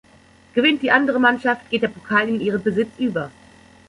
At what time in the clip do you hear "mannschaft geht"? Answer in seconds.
1.19-1.83